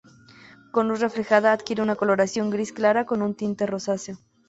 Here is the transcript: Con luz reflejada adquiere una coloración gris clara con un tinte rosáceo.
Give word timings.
Con 0.71 0.87
luz 0.87 0.99
reflejada 0.99 1.51
adquiere 1.53 1.83
una 1.83 1.95
coloración 1.95 2.49
gris 2.49 2.73
clara 2.73 3.05
con 3.05 3.21
un 3.21 3.35
tinte 3.35 3.67
rosáceo. 3.67 4.17